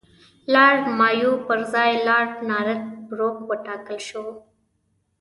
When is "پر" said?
1.45-1.59